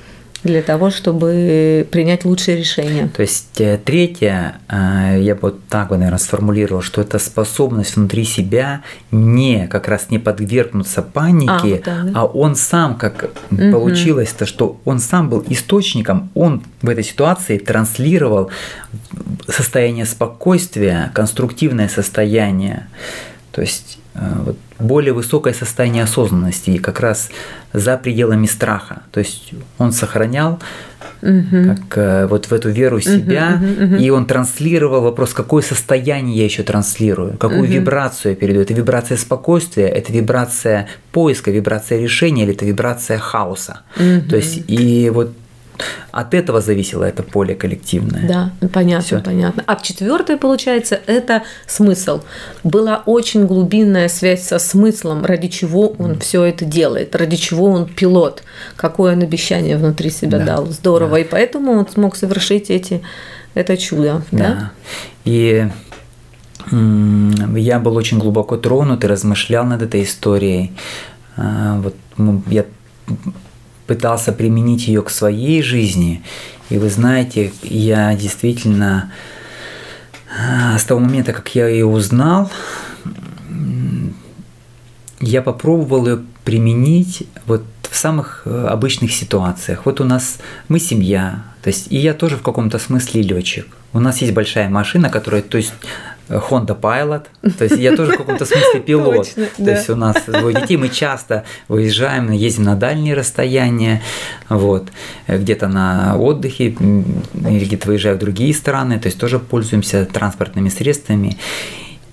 [0.43, 3.09] для того, чтобы принять лучшее решение.
[3.09, 7.97] То есть э, третье, э, я бы вот так бы, наверное, сформулировал, что это способность
[7.97, 12.13] внутри себя не как раз не подвергнуться панике, а, да, да.
[12.15, 13.71] а он сам, как угу.
[13.71, 18.51] получилось, то что он сам был источником, он в этой ситуации транслировал
[19.47, 22.89] состояние спокойствия, конструктивное состояние.
[23.53, 27.31] То есть вот, более высокое состояние осознанности, и как раз
[27.73, 29.03] за пределами страха.
[29.13, 30.59] То есть он сохранял
[31.23, 31.65] угу.
[31.67, 34.03] как э, вот в эту веру себя, угу, угу, угу.
[34.03, 37.73] и он транслировал вопрос, какое состояние я еще транслирую, какую угу.
[37.73, 38.63] вибрацию я передаю.
[38.63, 43.81] Это вибрация спокойствия, это вибрация поиска, вибрация решения, или это вибрация хаоса.
[43.97, 44.31] Угу.
[44.31, 45.33] То есть и вот
[46.11, 48.27] от этого зависело это поле коллективное.
[48.27, 49.21] Да, понятно, Всё.
[49.21, 49.63] понятно.
[49.67, 52.23] А четвертое, получается, это смысл.
[52.65, 56.21] Была очень глубинная связь со смыслом, ради чего он mm.
[56.21, 58.43] все это делает, ради чего он пилот,
[58.77, 60.45] какое он обещание внутри себя да.
[60.45, 60.67] дал.
[60.67, 61.13] Здорово.
[61.13, 61.19] Да.
[61.21, 63.03] И поэтому он смог совершить эти,
[63.55, 64.23] это чудо.
[64.31, 64.39] Да.
[64.39, 64.71] да?
[65.25, 65.69] И
[66.71, 70.73] я был очень глубоко тронут и размышлял над этой историей.
[71.37, 71.95] А, вот
[72.49, 72.65] я
[73.91, 76.23] пытался применить ее к своей жизни.
[76.69, 79.11] И вы знаете, я действительно
[80.31, 82.53] а, с того момента, как я ее узнал,
[85.19, 89.87] я попробовал ее применить вот в самых э, обычных ситуациях.
[89.87, 93.67] Вот у нас мы семья, то есть и я тоже в каком-то смысле летчик.
[93.93, 95.73] У нас есть большая машина, которая, то есть
[96.31, 97.25] Honda Pilot,
[97.59, 99.17] то есть я тоже в каком-то смысле пилот.
[99.17, 99.73] Точно, то да.
[99.73, 104.01] есть у нас двое детей, мы часто выезжаем, ездим на дальние расстояния,
[104.49, 104.89] вот,
[105.27, 111.37] где-то на отдыхе или где-то выезжаю в другие страны, то есть тоже пользуемся транспортными средствами.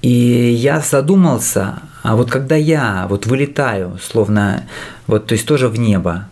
[0.01, 4.63] И я задумался, а вот когда я вот вылетаю, словно,
[5.05, 6.27] вот, то есть тоже в небо,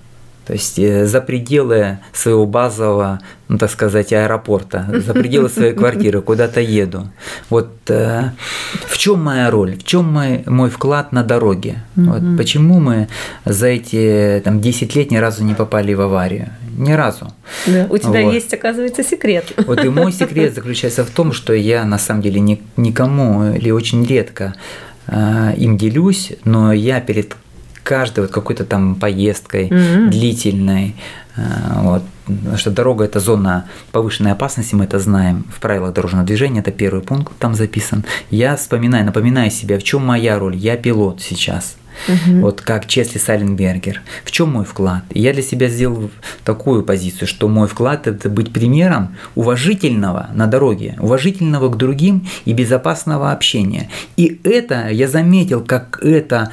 [0.45, 6.21] то есть э, за пределы своего базового, ну так сказать, аэропорта, за пределы своей квартиры,
[6.21, 7.09] куда-то еду.
[7.49, 8.31] Вот э,
[8.87, 11.83] в чем моя роль, в чем мой, мой вклад на дороге?
[11.95, 13.07] Вот почему мы
[13.43, 16.49] за эти там, 10 лет ни разу не попали в аварию?
[16.77, 17.33] Ни разу.
[17.65, 18.33] Да, у тебя вот.
[18.33, 19.51] есть, оказывается, секрет.
[19.65, 23.71] Вот и мой секрет заключается в том, что я на самом деле ни, никому или
[23.71, 24.53] очень редко
[25.07, 27.35] э, им делюсь, но я перед
[27.85, 30.09] каждой вот какой-то там поездкой mm-hmm.
[30.09, 30.95] длительной.
[31.37, 31.41] Э,
[31.81, 36.61] вот, потому что дорога– это зона повышенной опасности, мы это знаем в правилах дорожного движения,
[36.61, 38.03] это первый пункт там записан.
[38.31, 41.77] Я вспоминаю, напоминаю себе, в чем моя роль, я пилот сейчас.
[42.07, 42.41] Угу.
[42.41, 44.01] Вот как Чесли Саленбергер.
[44.23, 45.03] В чем мой вклад?
[45.13, 46.09] я для себя сделал
[46.43, 52.53] такую позицию, что мой вклад это быть примером уважительного на дороге, уважительного к другим и
[52.53, 53.89] безопасного общения.
[54.17, 56.51] И это я заметил, как это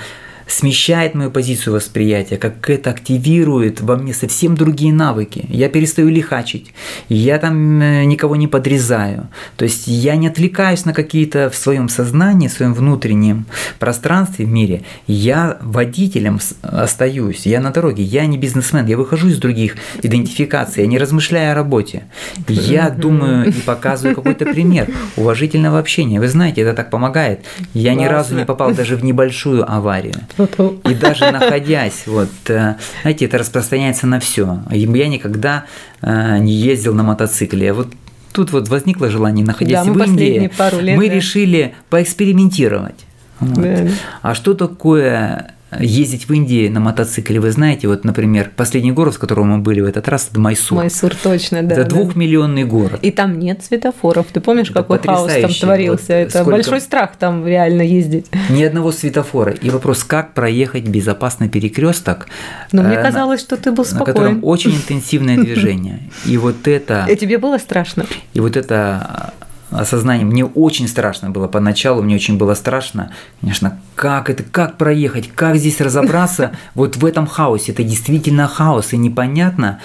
[0.52, 5.46] смещает мою позицию восприятия, как это активирует во мне совсем другие навыки.
[5.48, 6.72] Я перестаю лихачить,
[7.08, 9.28] я там э, никого не подрезаю.
[9.56, 13.46] То есть я не отвлекаюсь на какие-то в своем сознании, в своем внутреннем
[13.78, 14.82] пространстве в мире.
[15.06, 20.88] Я водителем остаюсь, я на дороге, я не бизнесмен, я выхожу из других идентификаций, я
[20.88, 22.04] не размышляю о работе.
[22.46, 26.20] Я думаю и показываю какой-то пример уважительного общения.
[26.20, 27.40] Вы знаете, это так помогает.
[27.72, 30.16] Я ни разу не попал даже в небольшую аварию.
[30.88, 34.62] И даже находясь, вот, э, знаете, это распространяется на все.
[34.70, 35.64] Я никогда
[36.00, 37.72] э, не ездил на мотоцикле.
[37.72, 37.88] Вот
[38.32, 41.14] тут вот возникло желание, находясь да, в Индии, пару лет, мы да.
[41.14, 43.06] решили поэкспериментировать.
[43.40, 43.62] Вот.
[43.62, 43.88] Да.
[44.22, 49.18] А что такое ездить в Индии на мотоцикле, вы знаете, вот, например, последний город, в
[49.18, 50.78] котором мы были в этот раз, это Майсур.
[50.78, 51.74] Майсур, точно, да.
[51.74, 52.98] Это двухмиллионный город.
[53.02, 54.26] И там нет светофоров.
[54.32, 56.06] Ты помнишь, это какой хаос там творился?
[56.06, 56.50] Вот это сколько...
[56.50, 58.26] большой страх там реально ездить.
[58.50, 59.52] Ни одного светофора.
[59.52, 62.26] И вопрос, как проехать безопасный перекресток?
[62.72, 64.06] Но мне э, казалось, что ты был спокоен.
[64.06, 66.00] На котором очень интенсивное движение.
[66.26, 67.06] И вот это...
[67.08, 68.06] И тебе было страшно?
[68.34, 69.32] И вот это
[69.72, 70.24] осознание.
[70.24, 75.56] Мне очень страшно было поначалу, мне очень было страшно, конечно, как это, как проехать, как
[75.56, 77.72] здесь разобраться вот в этом хаосе.
[77.72, 79.80] Это действительно хаос, и непонятно,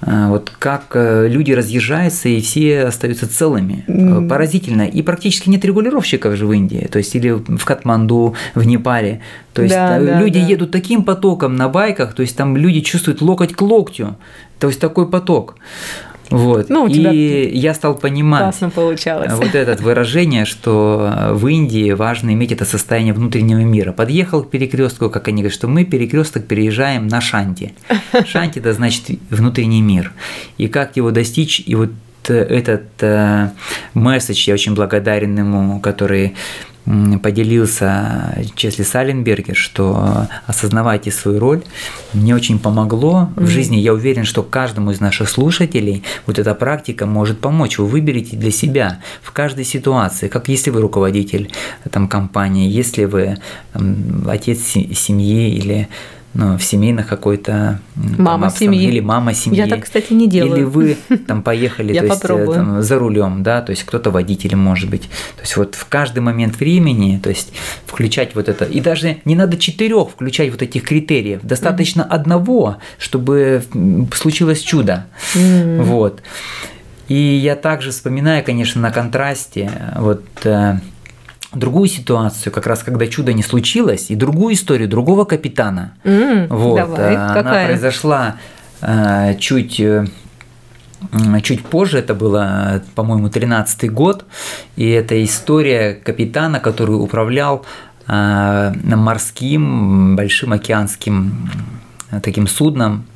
[0.00, 3.84] э, вот как э, люди разъезжаются и все остаются целыми.
[3.86, 4.28] Mm.
[4.28, 4.86] Поразительно.
[4.86, 9.20] И практически нет регулировщиков же в Индии, то есть или в Катманду, в Непале.
[9.52, 10.46] То есть да, да, люди да.
[10.46, 14.16] едут таким потоком на байках, то есть там люди чувствуют локоть к локтю.
[14.58, 15.56] То есть такой поток.
[16.30, 16.68] Вот.
[16.68, 19.32] Ну, у тебя и я стал понимать классно получалось.
[19.32, 23.92] вот это выражение, что в Индии важно иметь это состояние внутреннего мира.
[23.92, 27.74] Подъехал к перекрестку, как они говорят, что мы перекресток переезжаем на Шанти.
[28.26, 30.12] Шанти это значит внутренний мир.
[30.58, 31.90] И как его достичь, и вот
[32.28, 33.50] этот э,
[33.94, 36.34] месседж, я очень благодарен ему, который
[37.22, 41.62] поделился Чесли Саленбергер, что осознавайте свою роль.
[42.12, 43.76] Мне очень помогло в жизни.
[43.76, 47.78] Я уверен, что каждому из наших слушателей вот эта практика может помочь.
[47.78, 51.50] Вы выберете для себя в каждой ситуации, как если вы руководитель
[51.90, 53.38] там, компании, если вы
[53.72, 55.88] там, отец семьи или
[56.38, 59.56] ну, в семейных какой-то мама там, семьи или мама семьи.
[59.56, 60.56] Я так, кстати, не делаю.
[60.56, 60.96] Или вы
[61.26, 65.02] там поехали то есть, э, там, за рулем, да, то есть кто-то водителем может быть.
[65.36, 67.54] То есть вот в каждый момент времени, то есть
[67.86, 68.66] включать вот это.
[68.66, 71.40] И даже не надо четырех включать вот этих критериев.
[71.42, 72.14] Достаточно mm-hmm.
[72.14, 73.62] одного, чтобы
[74.14, 75.06] случилось чудо.
[75.34, 75.82] Mm-hmm.
[75.84, 76.20] Вот.
[77.08, 80.74] И я также вспоминаю, конечно, на контрасте вот э,
[81.52, 85.94] другую ситуацию, как раз когда чудо не случилось, и другую историю другого капитана.
[86.04, 87.66] Mm, вот, давай, она какая?
[87.66, 88.36] произошла
[88.80, 89.80] э, чуть
[91.42, 94.24] чуть позже, это было, по-моему, 13 год,
[94.76, 97.64] и это история капитана, который управлял
[98.08, 101.48] э, морским, большим океанским
[102.22, 103.06] таким судном.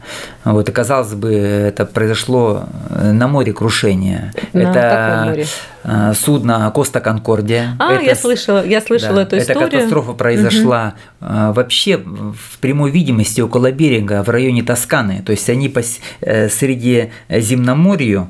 [0.45, 4.33] Вот, и казалось бы, это произошло на море крушение.
[4.53, 5.47] На это море?
[5.83, 7.77] А, судно Коста Конкордия.
[7.79, 9.67] А, это, я слышала, я слышала да, эту историю.
[9.67, 11.53] Эта катастрофа произошла угу.
[11.53, 15.23] вообще в прямой видимости около берега в районе Тосканы.
[15.25, 15.73] То есть они
[16.21, 18.29] э, среди земноморью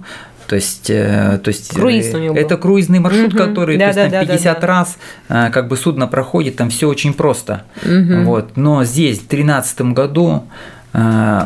[0.50, 2.62] то есть, э, то есть Круиз у него это был.
[2.62, 3.38] круизный маршрут, угу.
[3.38, 4.66] который да, то есть, да, там 50 да, да.
[4.66, 7.62] раз как бы судно проходит, там все очень просто.
[7.84, 8.24] Угу.
[8.24, 8.56] Вот.
[8.56, 10.42] Но здесь в 2013 году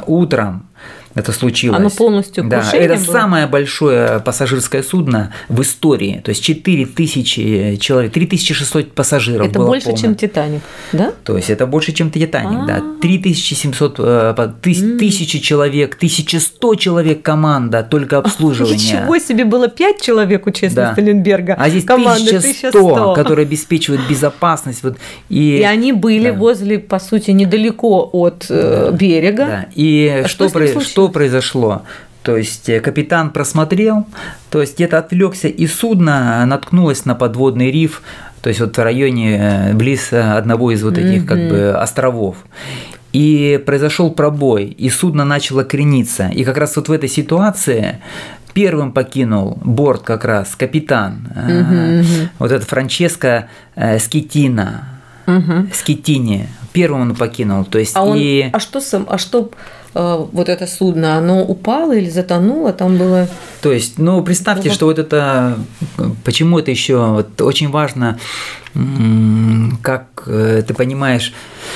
[0.06, 0.66] утром
[1.14, 1.78] это случилось.
[1.78, 3.12] Оно полностью Да, это было?
[3.12, 6.20] самое большое пассажирское судно в истории.
[6.24, 9.98] То есть 4000 человек, 3600 пассажиров Это было больше, полно.
[9.98, 11.12] чем Титаник, да?
[11.24, 12.76] То есть это больше, чем Титаник, да.
[12.78, 13.00] А.
[13.00, 18.74] 3700, э, по- тыс- тысячи человек, 1100 человек команда только обслуживания.
[18.74, 20.92] Ничего себе, было пять человек участников Да.
[20.92, 21.54] Сталинберга.
[21.58, 24.82] А здесь Команда 1100, которые обеспечивают безопасность.
[24.82, 24.96] Вот,
[25.28, 26.36] и, И они были Да.
[26.38, 29.44] возле, по сути, недалеко от э, берега.
[29.46, 29.66] Да.
[29.74, 30.80] И А что, что про-?
[31.04, 31.82] Что произошло?
[32.22, 34.06] То есть э, капитан просмотрел,
[34.50, 38.00] то есть где-то отвлекся, и судно наткнулось на подводный риф,
[38.40, 42.36] то есть вот в районе э, близ э, одного из вот этих как бы островов.
[43.12, 46.28] И произошел пробой, и судно начало крениться.
[46.28, 48.00] И как раз вот в этой ситуации
[48.54, 52.02] первым покинул борт как раз капитан, э,
[52.38, 54.88] вот этот Франческо э, Скитина.
[55.72, 56.48] Скитини.
[56.72, 57.64] Первым он покинул.
[57.64, 58.48] То есть А, он, и...
[58.52, 62.72] а что сам, а что э, вот это судно, оно упало или затонуло?
[62.72, 63.28] Там было
[63.62, 64.74] То есть, ну, представьте, Ого.
[64.74, 65.56] что вот это,
[66.24, 68.18] почему это еще вот очень важно,
[69.82, 71.32] как э, ты понимаешь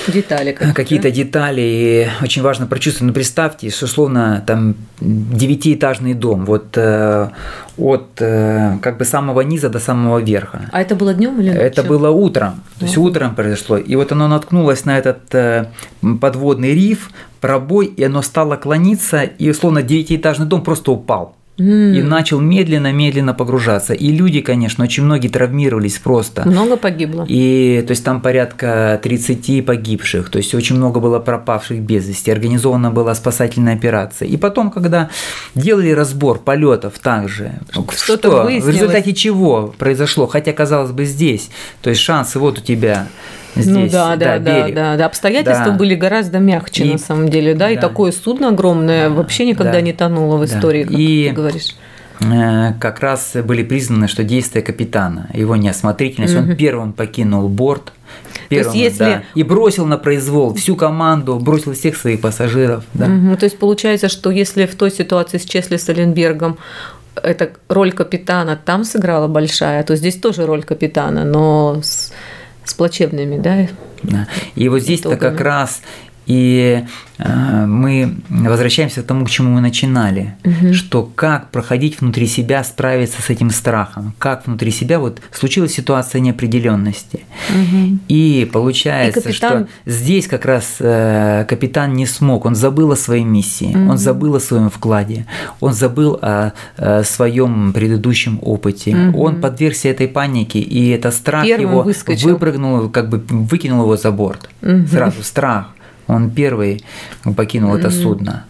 [0.08, 0.74] детали какие-то.
[0.74, 3.08] какие-то детали, и очень важно прочувствовать.
[3.08, 7.28] Ну, представьте, что условно там девятиэтажный дом, вот э,
[7.76, 10.68] от э, как бы самого низа до самого верха.
[10.72, 11.98] А это было днем или Это ночью?
[11.98, 13.78] было утром, то есть утром произошло.
[13.78, 15.66] И вот оно наткнулось на этот э,
[16.20, 21.34] подводный риф, пробой, и оно стало клониться, и условно девятиэтажный дом просто упал.
[21.58, 23.92] И начал медленно-медленно погружаться.
[23.92, 26.48] И люди, конечно, очень многие травмировались просто.
[26.48, 27.26] Много погибло.
[27.28, 32.30] И то есть там порядка 30 погибших, то есть очень много было пропавших без вести,
[32.30, 34.28] организована была спасательная операция.
[34.28, 35.10] И потом, когда
[35.56, 38.76] делали разбор полетов также, Что-то что, в выяснилось.
[38.76, 41.50] результате чего произошло, хотя казалось бы здесь,
[41.82, 43.08] то есть шансы вот у тебя
[43.62, 44.74] здесь, ну да, да, да, берег.
[44.74, 45.06] да, да.
[45.06, 45.72] Обстоятельства Да.
[45.72, 47.80] были гораздо мягче И- на самом деле, да, и да.
[47.82, 49.80] такое судно огромное вообще никогда Да.
[49.80, 50.46] не тонуло в Да.
[50.56, 51.76] истории, как И- ты говоришь.
[52.20, 57.92] Э, как раз были признаны, что действия капитана, его неосмотрительность, он первым покинул борт,
[58.50, 62.82] есть первым, если- да, и бросил на произвол всю команду, бросил всех своих пассажиров.
[62.94, 63.06] Да.
[63.06, 63.36] Мгм.
[63.36, 66.58] То есть получается, что если в той ситуации с Чесли Сталенбергом
[67.22, 72.12] эта роль капитана там сыграла большая, то здесь тоже роль капитана, но с,
[72.68, 73.68] с плачевными, да?
[74.54, 75.82] И вот здесь-то как раз
[76.28, 76.84] и
[77.18, 80.34] э, мы возвращаемся к тому, к чему мы начинали,
[80.72, 86.20] что как проходить внутри себя, справиться с этим страхом, как внутри себя вот случилась ситуация
[86.20, 87.20] неопределенности.
[88.08, 92.96] И получается, И капитан- что здесь как раз э, капитан не смог, он забыл о
[92.96, 95.24] своей миссии, он забыл о своем вкладе,
[95.60, 101.70] он забыл о, э, своем предыдущем опыте, он подвергся этой панике, и это страх Первым
[101.70, 102.30] его выскочил.
[102.30, 104.50] выпрыгнул, как бы выкинул его за борт.
[104.90, 105.68] Сразу страх.
[106.08, 106.82] Он первый
[107.36, 108.44] покинул это судно.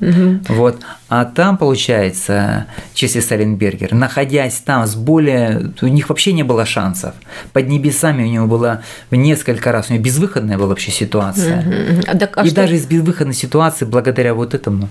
[0.49, 0.77] Вот.
[1.11, 5.73] А там, получается, Чесли Сталинбергер, находясь там с более...
[5.81, 7.15] У них вообще не было шансов.
[7.53, 9.91] Под небесами у него была в несколько раз...
[9.91, 11.63] У него безвыходная была вообще ситуация.
[11.63, 12.03] Мгм.
[12.07, 14.89] А, так, а И что, даже из безвыходной ситуации, благодаря вот этому,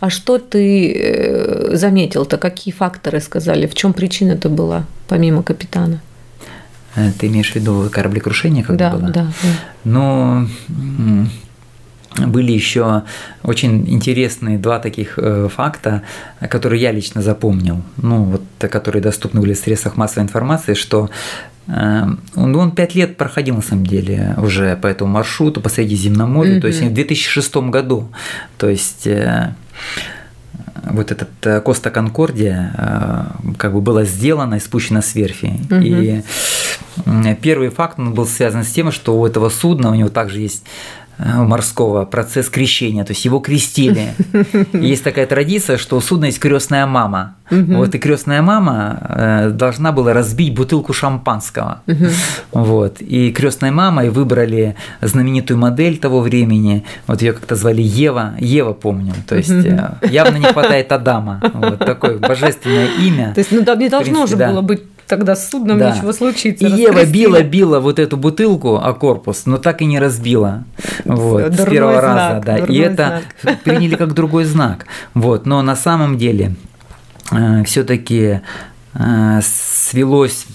[0.00, 2.38] а что ты э, заметил-то?
[2.38, 3.66] Какие факторы сказали?
[3.66, 6.00] В чем причина-то была, помимо капитана?
[6.94, 9.08] э, ты имеешь в виду кораблекрушение, когда да, было?
[9.10, 9.48] да, да.
[9.84, 11.30] Но м,
[12.16, 13.02] были еще
[13.42, 16.02] очень интересные два таких э, факта,
[16.48, 21.10] которые я лично запомнил, ну вот, которые доступны были в средствах массовой информации, что
[21.66, 22.02] э,
[22.34, 26.66] он, он пять лет проходил на самом деле уже по этому маршруту по Средиземноморью, то
[26.66, 28.08] есть в 2006 году,
[28.56, 29.54] то есть э,
[30.84, 32.72] вот этот э, Коста Конкордия
[33.58, 35.60] как бы была сделана и спущена с верфи.
[35.70, 36.22] И
[37.04, 40.40] м, первый факт он был связан с тем, что у этого судна, у него также
[40.40, 40.64] есть
[41.18, 44.14] морского процесс крещения, то есть его крестили.
[44.72, 47.36] Есть такая традиция, что у судна есть крестная мама.
[47.50, 51.82] Вот и крестная мама э, должна была разбить бутылку шампанского.
[52.52, 53.00] Вот.
[53.00, 56.84] И крестной мамой выбрали знаменитую модель того времени.
[57.06, 58.34] Вот ее как-то звали Ева.
[58.38, 59.14] Ева помню.
[59.26, 61.40] То есть э, явно не хватает Адама.
[61.54, 63.32] Вот такое божественное имя.
[63.34, 64.50] То есть, ну, не должно принципе, же да.
[64.50, 65.90] было быть тогда с судном Да.
[65.94, 66.66] ничего случиться.
[66.66, 67.12] И Ева раскрестили.
[67.26, 70.64] била, била вот эту бутылку о корпус, но так и не разбила.
[71.04, 72.58] Вот, с первого знак, раза, да.
[72.58, 73.22] И это
[73.64, 74.86] приняли как другой знак.
[75.14, 76.54] Вот, но на самом деле
[77.64, 78.40] все-таки
[79.42, 80.46] свелось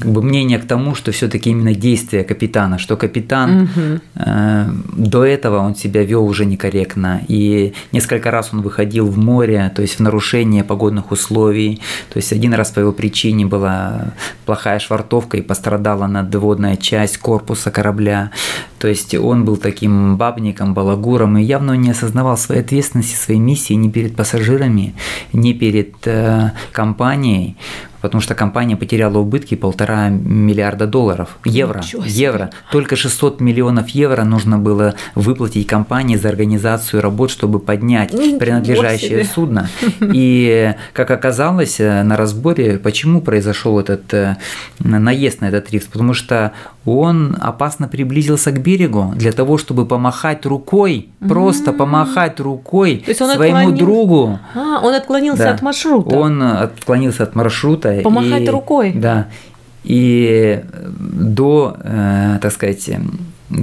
[0.00, 4.00] как бы мнение к тому, что все-таки именно действия капитана, что капитан угу.
[4.16, 4.66] э,
[4.96, 9.82] до этого он себя вел уже некорректно, и несколько раз он выходил в море, то
[9.82, 11.80] есть в нарушение погодных условий,
[12.12, 14.14] то есть один раз по его причине была
[14.46, 18.32] плохая швартовка и пострадала надводная часть корпуса корабля,
[18.78, 23.74] то есть он был таким бабником, балагуром и явно не осознавал своей ответственности, своей миссии
[23.74, 24.94] ни перед пассажирами,
[25.32, 27.56] ни перед э, компанией
[28.00, 32.50] потому что компания потеряла убытки полтора миллиарда долларов, евро, евро.
[32.70, 39.68] Только 600 миллионов евро нужно было выплатить компании за организацию работ, чтобы поднять принадлежащее судно.
[40.00, 44.36] И, как оказалось, на разборе, почему произошел этот э,
[44.78, 45.88] наезд на этот рифт?
[45.90, 46.52] Потому что
[46.86, 53.76] он опасно приблизился к берегу для того, чтобы помахать рукой, просто помахать рукой своему отклонил...
[53.76, 54.38] другу.
[54.54, 55.50] А, он отклонился да.
[55.54, 56.16] от маршрута.
[56.16, 57.95] Он отклонился от маршрута.
[58.02, 58.92] Помахать и, рукой.
[58.92, 59.28] Да.
[59.84, 60.62] И
[60.98, 62.90] до, э, так сказать,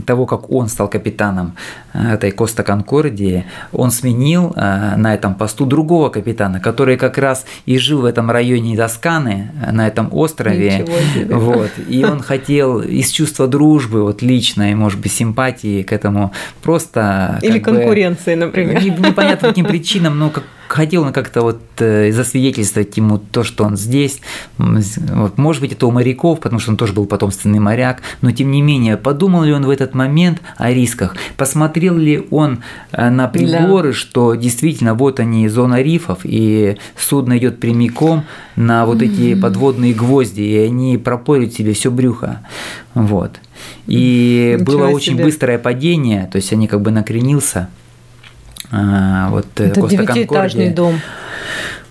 [0.06, 1.56] того, как он стал капитаном
[1.94, 7.46] э, этой Коста Конкордии, он сменил э, на этом посту другого капитана, который как раз
[7.66, 10.86] и жил в этом районе Досканы, э, на этом острове.
[11.30, 11.72] Вот.
[11.88, 16.32] И он хотел из чувства дружбы, вот личной, может быть, симпатии к этому
[16.62, 17.40] просто...
[17.42, 18.84] Или конкуренции, бы, например.
[18.84, 24.22] Непонятно каким причинам, но как хотел он как-то вот засвидетельствовать ему то, что он здесь.
[24.58, 28.50] Вот, может быть, это у моряков, потому что он тоже был потомственный моряк, но тем
[28.52, 31.16] не менее, подумал ли он в этот момент о рисках?
[31.36, 33.94] Посмотрел ли он э, на приборы, да.
[33.94, 38.24] что действительно вот они, зона рифов, и судно идет прямиком
[38.56, 42.40] на вот эти подводные гвозди, и они пропорят себе все брюхо.
[42.94, 43.32] Вот.
[43.88, 44.96] И Ничего было себе.
[44.96, 47.70] очень быстрое падение, то есть они как бы накренился.
[48.72, 51.00] А, вот э, Это девятиэтажный дом.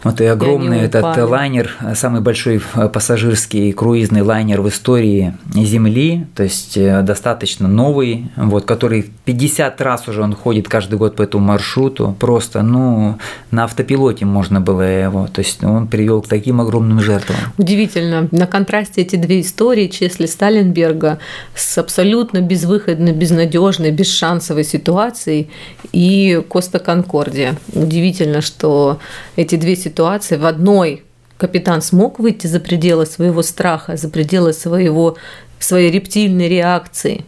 [0.05, 1.21] Вот и огромный этот упали.
[1.21, 8.27] лайнер, самый большой э, пассажирский круизный лайнер в истории Земли, то есть э, достаточно новый,
[8.37, 13.19] вот, который 50 раз уже он ходит каждый год по этому маршруту, просто, ну,
[13.53, 17.37] на автопилоте можно было его, то есть он привел к таким огромным жертвам.
[17.57, 21.19] Удивительно, на контрасте эти две истории Чесли Сталинберга
[21.55, 25.49] с абсолютно безвыходной, безнадежной, бесшансовой ситуацией
[25.93, 27.55] и Коста Конкордия.
[27.73, 28.99] Удивительно, что
[29.37, 31.03] эти две ситуации ситуации в одной
[31.37, 35.17] капитан смог выйти за пределы своего страха, за пределы своего,
[35.59, 37.25] своей рептильной реакции,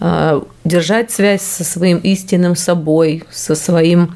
[0.00, 4.14] а, держать связь со своим истинным собой, со своим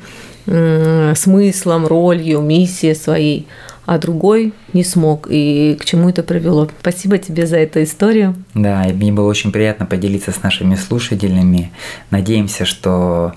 [1.14, 3.46] смыслом, ролью, миссией своей,
[3.86, 5.28] а другой не смог.
[5.30, 6.68] И к чему это привело?
[6.80, 8.34] Спасибо тебе за эту историю.
[8.54, 11.70] Да, мне было очень приятно поделиться с нашими слушателями.
[12.10, 13.34] Надеемся, что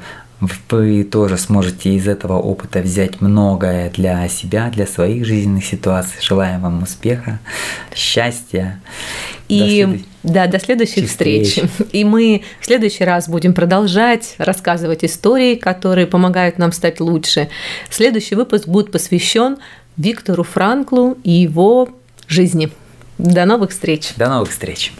[0.70, 6.18] вы тоже сможете из этого опыта взять многое для себя, для своих жизненных ситуаций.
[6.22, 7.40] Желаем вам успеха,
[7.94, 8.82] счастья.
[9.48, 10.06] И до след...
[10.24, 11.50] да, до следующих встреч.
[11.50, 11.70] встреч.
[11.92, 17.50] И мы в следующий раз будем продолжать рассказывать истории, которые помогают нам стать лучше.
[17.90, 19.58] Следующий выпуск будет посвящен
[19.98, 21.90] Виктору Франклу и его
[22.28, 22.72] жизни.
[23.18, 24.14] До новых встреч.
[24.16, 24.92] До новых встреч.